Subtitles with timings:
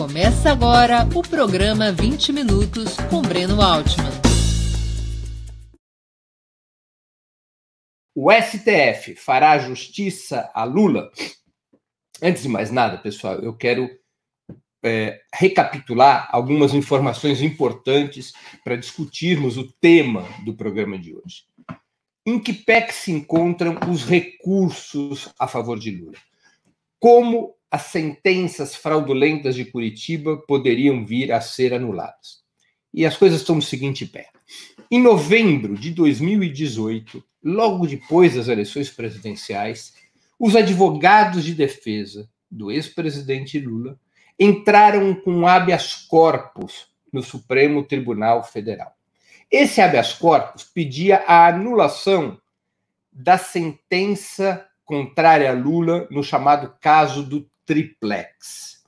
[0.00, 4.10] Começa agora o programa 20 Minutos com Breno Altman.
[8.14, 11.12] O STF fará justiça a Lula?
[12.22, 13.90] Antes de mais nada, pessoal, eu quero
[14.82, 18.32] é, recapitular algumas informações importantes
[18.64, 21.44] para discutirmos o tema do programa de hoje.
[22.24, 26.29] Em que pé que se encontram os recursos a favor de Lula?
[27.00, 32.42] Como as sentenças fraudulentas de Curitiba poderiam vir a ser anuladas?
[32.92, 34.28] E as coisas estão no seguinte pé.
[34.90, 39.94] Em novembro de 2018, logo depois das eleições presidenciais,
[40.38, 43.98] os advogados de defesa do ex-presidente Lula
[44.38, 48.94] entraram com habeas corpus no Supremo Tribunal Federal.
[49.50, 52.38] Esse habeas corpus pedia a anulação
[53.10, 58.82] da sentença contrária a Lula no chamado caso do triplex.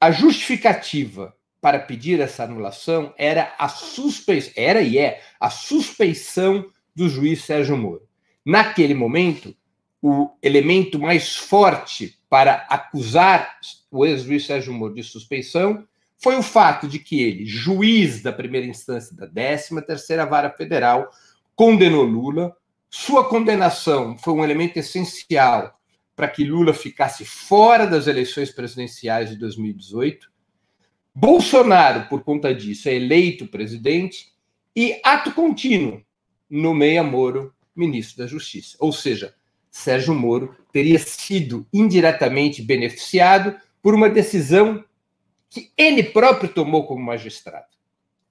[0.00, 7.08] A justificativa para pedir essa anulação era a suspeição, era e é a suspeição do
[7.08, 8.02] juiz Sérgio Moro.
[8.44, 9.56] Naquele momento,
[10.02, 13.56] o elemento mais forte para acusar
[13.92, 15.86] o ex-juiz Sérgio Moro de suspeição
[16.18, 21.08] foi o fato de que ele, juiz da primeira instância da 13ª Vara Federal,
[21.54, 22.54] condenou Lula.
[22.96, 25.76] Sua condenação foi um elemento essencial
[26.14, 30.30] para que Lula ficasse fora das eleições presidenciais de 2018.
[31.12, 34.32] Bolsonaro, por conta disso, é eleito presidente
[34.76, 36.04] e, ato contínuo,
[36.48, 38.76] nomeia Moro ministro da Justiça.
[38.78, 39.34] Ou seja,
[39.72, 44.84] Sérgio Moro teria sido indiretamente beneficiado por uma decisão
[45.50, 47.66] que ele próprio tomou como magistrado.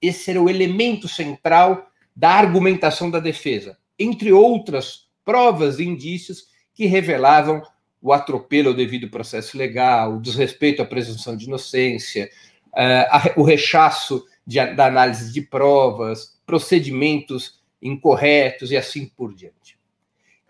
[0.00, 6.86] Esse era o elemento central da argumentação da defesa, entre outras provas e indícios que
[6.86, 7.62] revelavam
[8.00, 12.30] o atropelo ao devido processo legal, o desrespeito à presunção de inocência,
[12.72, 19.78] uh, o rechaço de, da análise de provas, procedimentos incorretos e assim por diante.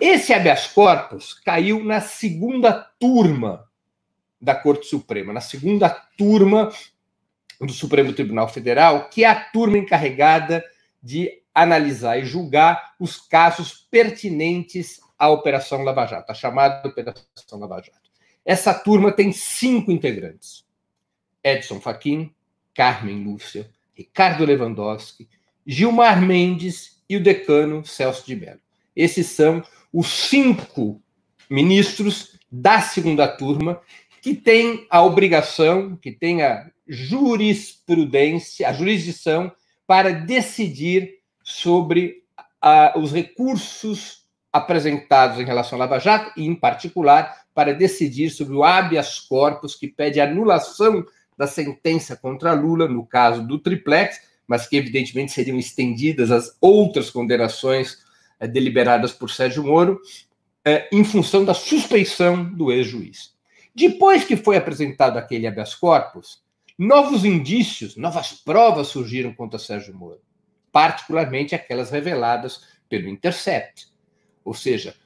[0.00, 3.68] Esse habeas corpus caiu na segunda turma
[4.40, 5.88] da Corte Suprema, na segunda
[6.18, 6.72] turma
[7.60, 10.64] do Supremo Tribunal Federal, que é a turma encarregada
[11.02, 17.76] de analisar e julgar os casos pertinentes à Operação Lava Jato, a chamada Operação Lava
[17.76, 18.10] Jato.
[18.44, 20.64] Essa turma tem cinco integrantes:
[21.42, 22.34] Edson Fachin,
[22.74, 25.28] Carmen Lúcia, Ricardo Lewandowski,
[25.66, 28.60] Gilmar Mendes e o decano Celso de Mello.
[28.94, 29.62] Esses são
[29.92, 31.00] os cinco
[31.48, 33.80] ministros da segunda turma
[34.20, 39.52] que têm a obrigação, que têm a jurisprudência, a jurisdição
[39.86, 42.24] para decidir sobre
[42.60, 48.54] a, os recursos apresentados em relação à Lava Jato e, em particular, para decidir sobre
[48.54, 51.04] o habeas corpus que pede anulação
[51.36, 57.10] da sentença contra Lula, no caso do triplex, mas que evidentemente seriam estendidas às outras
[57.10, 57.98] condenações
[58.38, 60.00] é, deliberadas por Sérgio Moro,
[60.64, 63.34] é, em função da suspeição do ex-juiz.
[63.74, 66.42] Depois que foi apresentado aquele habeas corpus,
[66.78, 70.20] novos indícios, novas provas surgiram contra Sérgio Moro,
[70.74, 73.86] particularmente aquelas reveladas pelo Intercept.
[74.44, 74.96] Ou seja,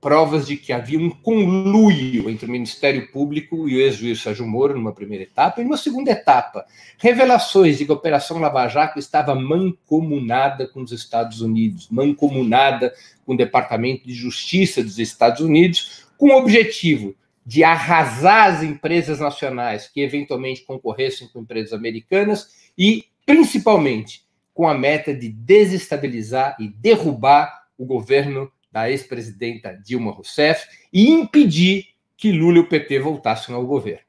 [0.00, 4.72] provas de que havia um conluio entre o Ministério Público e o ex-juiz Sérgio Moro
[4.72, 6.64] numa primeira etapa, e numa segunda etapa,
[6.96, 12.94] revelações de que a Operação Lava Jato estava mancomunada com os Estados Unidos, mancomunada
[13.26, 17.14] com o Departamento de Justiça dos Estados Unidos, com o objetivo
[17.44, 24.29] de arrasar as empresas nacionais que eventualmente concorressem com empresas americanas e, principalmente,
[24.60, 31.94] com a meta de desestabilizar e derrubar o governo da ex-presidenta Dilma Rousseff e impedir
[32.14, 34.04] que Lula e o PT voltassem ao governo.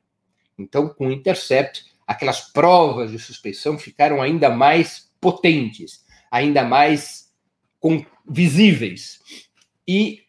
[0.60, 7.32] Então, com o Intercept, aquelas provas de suspeição ficaram ainda mais potentes, ainda mais
[8.28, 9.22] visíveis
[9.88, 10.26] e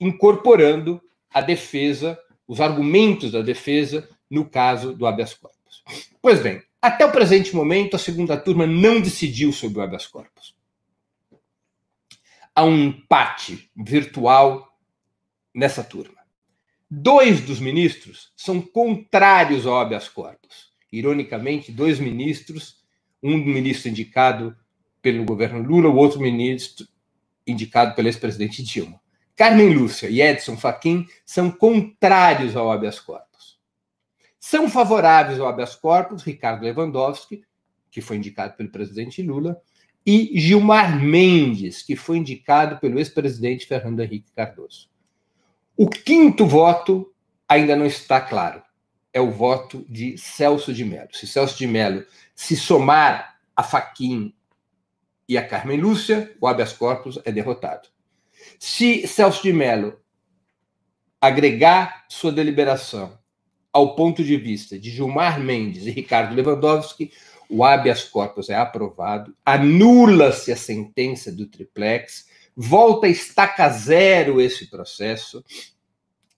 [0.00, 1.00] incorporando
[1.32, 2.18] a defesa,
[2.48, 5.84] os argumentos da defesa no caso do habeas corpus.
[6.20, 10.54] Pois bem, até o presente momento, a segunda turma não decidiu sobre o habeas corpus
[12.54, 14.78] há um empate virtual
[15.52, 16.22] nessa turma.
[16.88, 20.72] Dois dos ministros são contrários ao habeas corpus.
[20.92, 22.76] Ironicamente, dois ministros,
[23.20, 24.56] um ministro indicado
[25.02, 26.86] pelo governo Lula, o outro ministro
[27.46, 29.00] indicado pelo ex-presidente Dilma.
[29.34, 33.33] Carmen Lúcia e Edson Fachin são contrários ao habeas corpus.
[34.46, 37.46] São favoráveis ao habeas corpus Ricardo Lewandowski,
[37.90, 39.58] que foi indicado pelo presidente Lula,
[40.04, 44.90] e Gilmar Mendes, que foi indicado pelo ex-presidente Fernando Henrique Cardoso.
[45.74, 47.10] O quinto voto
[47.48, 48.62] ainda não está claro.
[49.14, 51.08] é o voto de Celso de Mello.
[51.14, 52.04] Se Celso de Mello
[52.34, 54.34] se somar a Faquim
[55.26, 57.88] e a Carmen Lúcia, o habeas corpus é derrotado.
[58.58, 59.98] Se Celso de Mello
[61.18, 63.23] agregar sua deliberação
[63.74, 67.10] ao ponto de vista de Gilmar Mendes e Ricardo Lewandowski,
[67.50, 74.70] o habeas corpus é aprovado, anula-se a sentença do triplex, volta a estaca zero esse
[74.70, 75.44] processo.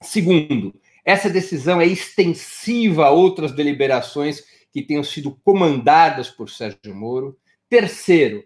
[0.01, 0.75] Segundo,
[1.05, 4.43] essa decisão é extensiva a outras deliberações
[4.73, 7.39] que tenham sido comandadas por Sérgio Moro.
[7.69, 8.43] Terceiro,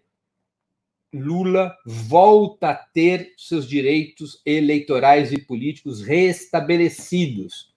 [1.13, 7.70] Lula volta a ter seus direitos eleitorais e políticos restabelecidos,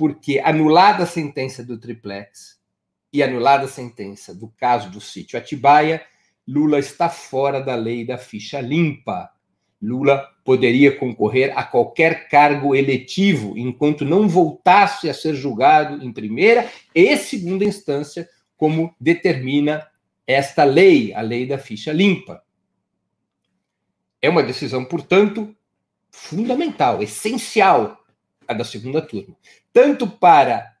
[0.00, 2.58] porque anulada a sentença do triplex
[3.12, 6.02] e anulada a sentença do caso do sítio Atibaia,
[6.48, 9.30] Lula está fora da lei da ficha limpa.
[9.78, 16.66] Lula poderia concorrer a qualquer cargo eletivo enquanto não voltasse a ser julgado em primeira
[16.94, 18.26] e segunda instância,
[18.56, 19.86] como determina
[20.26, 22.42] esta lei, a lei da ficha limpa.
[24.22, 25.54] É uma decisão, portanto,
[26.10, 28.02] fundamental, essencial,
[28.48, 29.36] a da segunda turma,
[29.72, 30.76] tanto para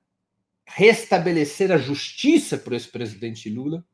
[0.66, 3.84] restabelecer a justiça para o ex-presidente Lula,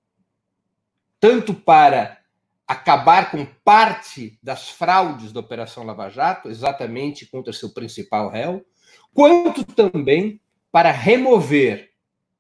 [1.19, 2.21] tanto para
[2.67, 8.67] acabar com parte das fraudes da Operação Lava Jato, exatamente contra seu principal réu,
[9.15, 10.41] quanto também
[10.71, 11.93] para remover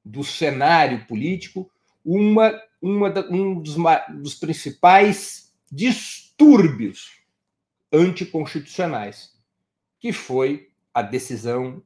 [0.05, 1.70] do cenário político
[2.05, 3.76] uma, uma um dos,
[4.20, 7.23] dos principais distúrbios
[7.93, 9.32] anticonstitucionais,
[9.99, 11.82] que foi a decisão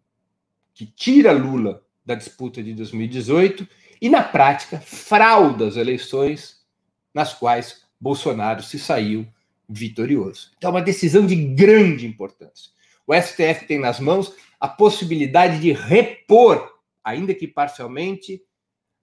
[0.80, 3.68] que tira Lula da disputa de 2018
[4.00, 6.62] e, na prática, frauda as eleições
[7.12, 9.28] nas quais Bolsonaro se saiu
[9.68, 10.52] vitorioso.
[10.56, 12.70] Então, é uma decisão de grande importância.
[13.06, 16.66] O STF tem nas mãos a possibilidade de repor,
[17.04, 18.42] ainda que parcialmente,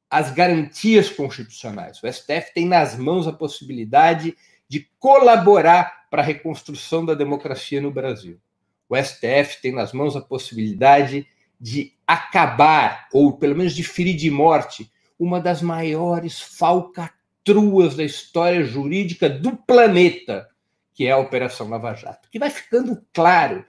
[0.09, 2.01] as garantias constitucionais.
[2.01, 4.35] O STF tem nas mãos a possibilidade
[4.67, 8.41] de colaborar para a reconstrução da democracia no Brasil.
[8.89, 11.27] O STF tem nas mãos a possibilidade
[11.59, 17.17] de acabar, ou pelo menos de ferir de morte, uma das maiores falcatruas
[17.47, 20.49] truas da história jurídica do planeta,
[20.93, 23.63] que é a Operação Lava Jato, que vai ficando claro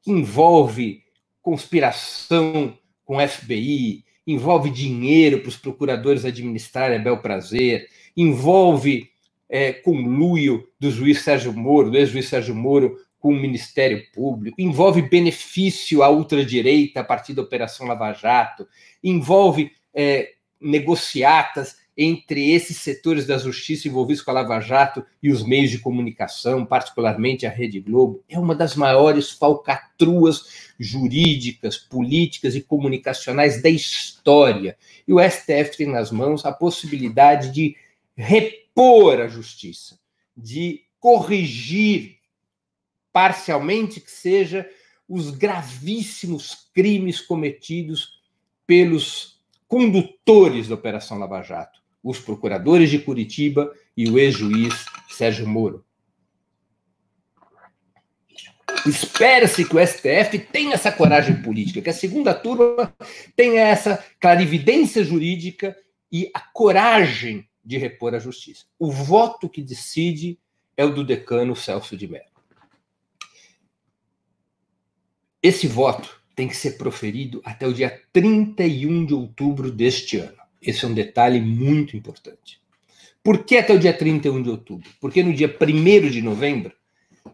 [0.00, 1.02] que envolve
[1.42, 9.10] conspiração com FBI, envolve dinheiro para os procuradores administrarem a bel prazer, envolve
[9.48, 15.02] é, conluio do juiz Sérgio Moro, do ex-juiz Sérgio Moro, com o Ministério Público, envolve
[15.02, 18.68] benefício à ultradireita a partir da Operação Lava Jato,
[19.02, 25.42] envolve é, negociatas entre esses setores da justiça envolvidos com a Lava Jato e os
[25.42, 32.60] meios de comunicação, particularmente a Rede Globo, é uma das maiores falcatruas jurídicas, políticas e
[32.60, 34.76] comunicacionais da história.
[35.08, 37.74] E o STF tem nas mãos a possibilidade de
[38.16, 39.98] repor a justiça,
[40.36, 42.16] de corrigir
[43.16, 44.68] parcialmente que seja
[45.08, 48.20] os gravíssimos crimes cometidos
[48.66, 55.82] pelos condutores da Operação Lava Jato os procuradores de Curitiba e o ex-juiz Sérgio Moro.
[58.84, 62.94] Espera-se que o STF tenha essa coragem política, que a segunda turma
[63.34, 65.74] tenha essa clarividência jurídica
[66.12, 68.66] e a coragem de repor a justiça.
[68.78, 70.38] O voto que decide
[70.76, 72.35] é o do decano Celso de Mello.
[75.42, 80.36] Esse voto tem que ser proferido até o dia 31 de outubro deste ano.
[80.60, 82.60] Esse é um detalhe muito importante.
[83.22, 84.88] Por que até o dia 31 de outubro?
[85.00, 86.72] Porque no dia 1 de novembro,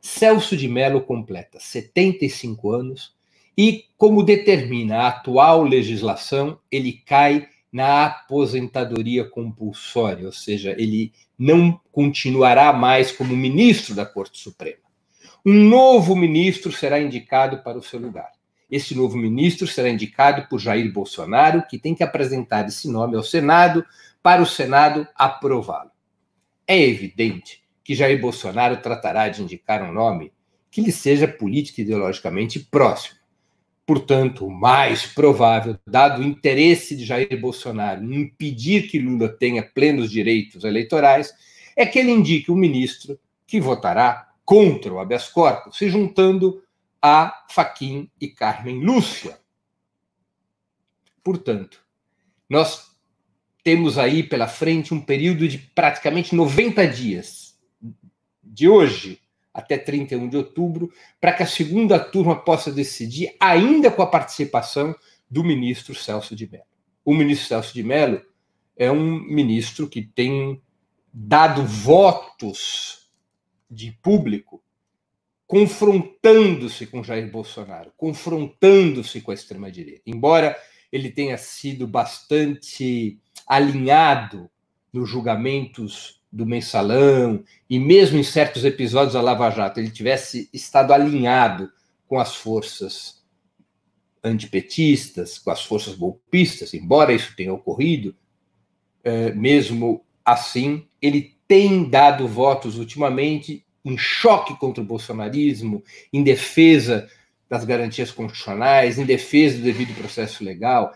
[0.00, 3.14] Celso de Mello completa 75 anos
[3.56, 11.80] e, como determina a atual legislação, ele cai na aposentadoria compulsória, ou seja, ele não
[11.90, 14.82] continuará mais como ministro da Corte Suprema.
[15.44, 18.30] Um novo ministro será indicado para o seu lugar.
[18.70, 23.22] Esse novo ministro será indicado por Jair Bolsonaro, que tem que apresentar esse nome ao
[23.22, 23.84] Senado
[24.22, 25.90] para o Senado aprová-lo.
[26.66, 30.32] É evidente que Jair Bolsonaro tratará de indicar um nome
[30.70, 33.18] que lhe seja político e ideologicamente próximo.
[33.84, 39.62] Portanto, o mais provável, dado o interesse de Jair Bolsonaro em impedir que Lula tenha
[39.62, 41.34] plenos direitos eleitorais,
[41.76, 46.62] é que ele indique um ministro que votará contra o habeas corpus, se juntando
[47.00, 49.38] a Faquim e Carmen Lúcia.
[51.24, 51.82] Portanto,
[52.50, 52.94] nós
[53.64, 57.58] temos aí pela frente um período de praticamente 90 dias,
[58.44, 59.22] de hoje
[59.54, 64.94] até 31 de outubro, para que a segunda turma possa decidir, ainda com a participação
[65.30, 66.64] do ministro Celso de Mello.
[67.02, 68.20] O ministro Celso de Mello
[68.76, 70.60] é um ministro que tem
[71.10, 73.01] dado votos
[73.72, 74.62] de público
[75.52, 80.02] confrontando-se com Jair Bolsonaro, confrontando-se com a extrema-direita.
[80.06, 80.56] Embora
[80.90, 84.48] ele tenha sido bastante alinhado
[84.90, 90.94] nos julgamentos do mensalão e mesmo em certos episódios da Lava Jato ele tivesse estado
[90.94, 91.70] alinhado
[92.08, 93.22] com as forças
[94.24, 98.16] antipetistas, com as forças golpistas, embora isso tenha ocorrido,
[99.04, 105.82] é, mesmo assim, ele tem dado votos ultimamente em choque contra o bolsonarismo,
[106.12, 107.08] em defesa
[107.48, 110.92] das garantias constitucionais, em defesa do devido processo legal.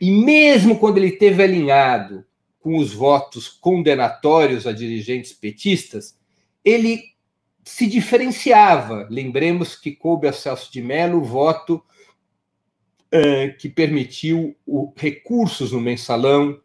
[0.00, 2.24] E mesmo quando ele teve alinhado
[2.60, 6.18] com os votos condenatórios a dirigentes petistas,
[6.64, 7.02] ele
[7.64, 9.06] se diferenciava.
[9.10, 11.82] Lembremos que coube a Celso de Mello o voto
[13.10, 16.60] eh, que permitiu o, recursos no mensalão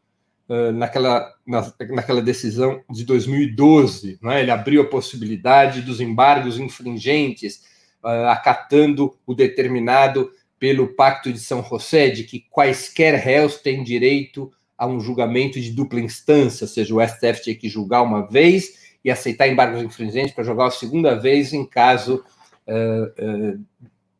[0.49, 4.19] uh, naquela, na, naquela decisão de 2012.
[4.21, 4.41] Né?
[4.41, 7.63] Ele abriu a possibilidade dos embargos infringentes,
[8.03, 14.51] uh, acatando o determinado pelo Pacto de São José, de que quaisquer réus têm direito
[14.77, 18.95] a um julgamento de dupla instância, ou seja, o STF tinha que julgar uma vez
[19.03, 22.23] e aceitar embargos infringentes para julgar a segunda vez em caso
[22.67, 23.65] uh,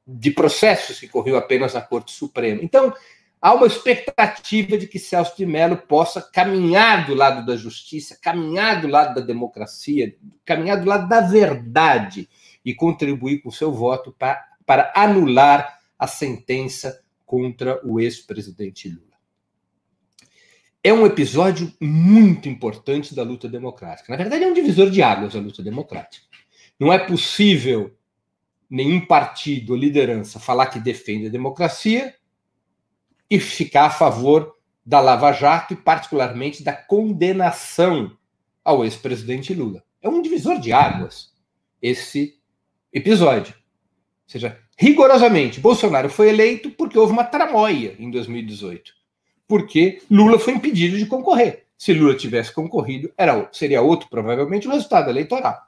[0.08, 2.62] de processos que corriam apenas na Corte Suprema.
[2.64, 2.94] Então,
[3.42, 8.82] há uma expectativa de que Celso de Mello possa caminhar do lado da justiça, caminhar
[8.82, 12.30] do lado da democracia, caminhar do lado da verdade
[12.64, 19.12] e contribuir com seu voto para, para anular a sentença contra o ex-presidente Lula
[20.84, 24.12] é um episódio muito importante da luta democrática.
[24.12, 26.26] Na verdade, é um divisor de águas a luta democrática.
[26.80, 27.96] Não é possível
[28.70, 32.16] nenhum partido ou liderança falar que defende a democracia
[33.32, 38.16] e ficar a favor da Lava Jato e, particularmente, da condenação
[38.64, 39.84] ao ex-presidente Lula.
[40.02, 41.32] É um divisor de águas
[41.82, 42.38] esse
[42.94, 43.56] episódio.
[43.56, 49.02] Ou seja, rigorosamente, Bolsonaro foi eleito porque houve uma tramóia em 2018
[49.52, 51.66] porque Lula foi impedido de concorrer.
[51.78, 55.60] Se Lula tivesse concorrido, era, seria outro, provavelmente, o resultado eleitoral.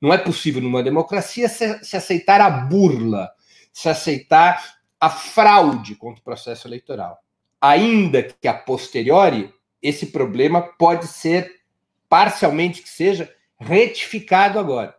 [0.00, 3.30] Não é possível, numa democracia, se, se aceitar a burla,
[3.72, 7.18] se aceitar a fraude contra o processo eleitoral.
[7.60, 9.52] Ainda que a posteriori,
[9.82, 11.60] esse problema pode ser,
[12.08, 14.94] parcialmente que seja, retificado agora.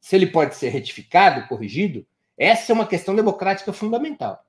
[0.00, 2.04] Se ele pode ser retificado, corrigido,
[2.36, 4.44] essa é uma questão democrática fundamental.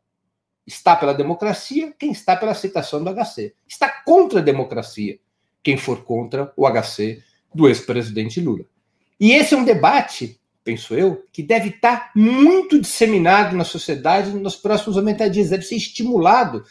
[0.65, 3.53] Está pela democracia quem está pela aceitação do HC.
[3.67, 5.19] Está contra a democracia
[5.61, 8.65] quem for contra o HC do ex-presidente Lula.
[9.19, 14.57] E esse é um debate, penso eu, que deve estar muito disseminado na sociedade nos
[14.57, 16.65] próximos 90 dias, deve ser estimulado,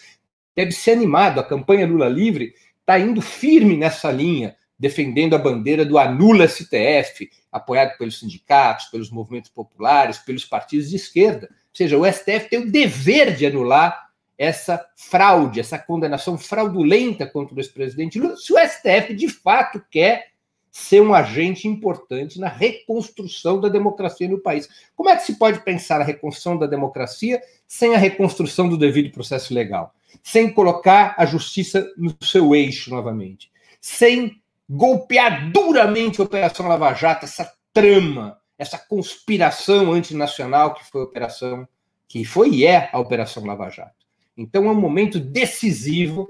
[0.54, 1.40] deve ser animado.
[1.40, 7.30] A campanha Lula Livre está indo firme nessa linha, defendendo a bandeira do anula STF,
[7.50, 12.70] apoiado pelos sindicatos, pelos movimentos populares, pelos partidos de esquerda seja, o STF tem o
[12.70, 14.08] dever de anular
[14.38, 20.28] essa fraude, essa condenação fraudulenta contra o ex-presidente Lula, se o STF de fato quer
[20.76, 24.68] ser um agente importante na reconstrução da democracia no país.
[24.96, 29.12] Como é que se pode pensar a reconstrução da democracia sem a reconstrução do devido
[29.12, 29.94] processo legal?
[30.22, 33.52] Sem colocar a justiça no seu eixo novamente?
[33.80, 41.04] Sem golpear duramente a Operação Lava Jato, essa trama essa conspiração antinacional que foi a
[41.04, 41.68] operação,
[42.08, 44.04] que foi e é a Operação Lava Jato.
[44.36, 46.28] Então é um momento decisivo,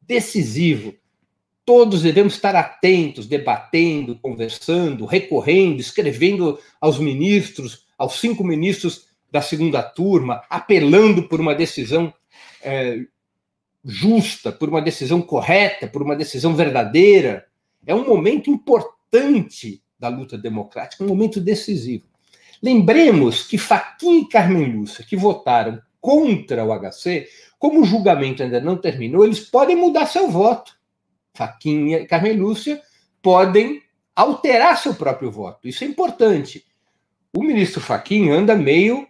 [0.00, 0.94] decisivo.
[1.64, 9.82] Todos devemos estar atentos, debatendo, conversando, recorrendo, escrevendo aos ministros, aos cinco ministros da segunda
[9.82, 12.12] turma, apelando por uma decisão
[12.62, 12.98] é,
[13.84, 17.46] justa, por uma decisão correta, por uma decisão verdadeira.
[17.86, 22.04] É um momento importante da luta democrática, um momento decisivo.
[22.62, 27.28] Lembremos que Faquin e Carmen Lúcia, que votaram contra o HC,
[27.58, 30.76] como o julgamento ainda não terminou, eles podem mudar seu voto.
[31.34, 32.80] Faquin e Carmen Lúcia
[33.20, 33.82] podem
[34.14, 35.66] alterar seu próprio voto.
[35.66, 36.64] Isso é importante.
[37.34, 39.08] O ministro Faquin anda meio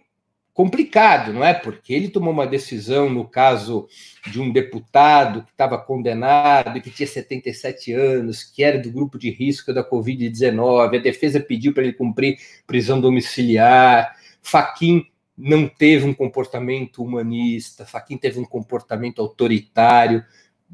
[0.53, 1.53] complicado, não é?
[1.53, 3.87] Porque ele tomou uma decisão no caso
[4.29, 9.17] de um deputado que estava condenado e que tinha 77 anos, que era do grupo
[9.17, 10.95] de risco da Covid-19.
[10.95, 12.37] A defesa pediu para ele cumprir
[12.67, 14.15] prisão domiciliar.
[14.41, 20.23] Faquin não teve um comportamento humanista, Faquin teve um comportamento autoritário,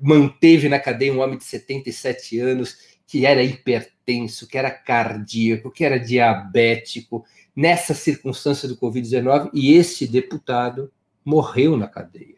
[0.01, 5.83] manteve na cadeia um homem de 77 anos que era hipertenso, que era cardíaco, que
[5.83, 7.25] era diabético,
[7.55, 10.91] nessa circunstância do Covid-19 e esse deputado
[11.25, 12.37] morreu na cadeia.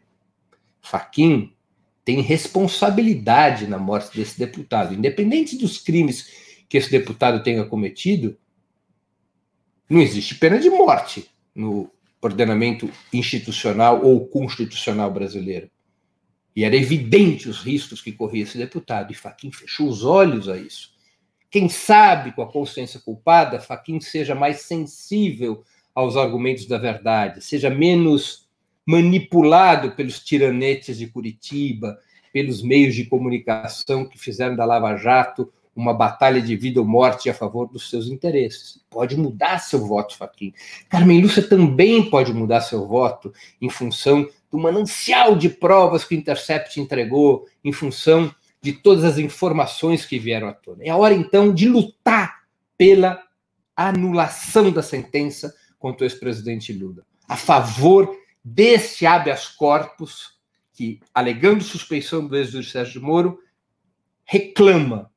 [0.82, 1.54] Faquin
[2.04, 8.38] tem responsabilidade na morte desse deputado, independente dos crimes que esse deputado tenha cometido.
[9.90, 11.92] Não existe pena de morte no
[12.22, 15.70] ordenamento institucional ou constitucional brasileiro.
[16.56, 20.58] E era evidente os riscos que corria esse deputado, e Faquin fechou os olhos a
[20.58, 20.92] isso.
[21.50, 27.70] Quem sabe, com a consciência culpada, Faquin seja mais sensível aos argumentos da verdade, seja
[27.70, 28.50] menos
[28.86, 31.98] manipulado pelos tiranetes de Curitiba,
[32.34, 37.30] pelos meios de comunicação que fizeram da Lava Jato uma batalha de vida ou morte
[37.30, 38.84] a favor dos seus interesses.
[38.90, 40.54] Pode mudar seu voto, Faquin.
[40.90, 46.18] Carmen Lúcia também pode mudar seu voto em função do manancial de provas que o
[46.18, 50.84] Intercept entregou, em função de todas as informações que vieram à tona.
[50.84, 52.44] É a hora, então, de lutar
[52.78, 53.24] pela
[53.76, 60.40] anulação da sentença contra o ex-presidente Lula, a favor desse habeas corpus
[60.74, 63.40] que, alegando suspeição do ex-juiz Sérgio Moro,
[64.26, 65.12] reclama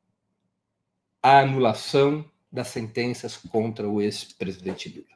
[1.23, 5.15] a anulação das sentenças contra o ex-presidente Lula.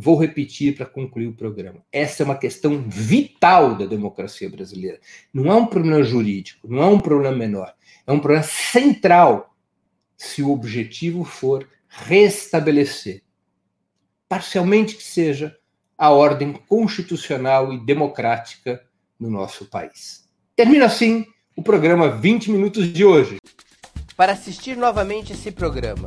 [0.00, 1.84] Vou repetir para concluir o programa.
[1.90, 5.00] Essa é uma questão vital da democracia brasileira.
[5.34, 7.74] Não é um problema jurídico, não é um problema menor.
[8.06, 9.56] É um problema central
[10.16, 13.24] se o objetivo for restabelecer,
[14.28, 15.58] parcialmente que seja,
[15.96, 18.80] a ordem constitucional e democrática
[19.18, 20.28] no nosso país.
[20.54, 21.26] Termina assim
[21.56, 23.38] o programa 20 Minutos de hoje.
[24.16, 26.06] Para assistir novamente esse programa